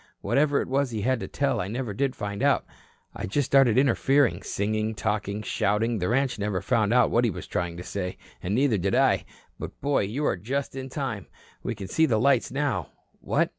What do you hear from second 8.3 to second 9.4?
and neither did I.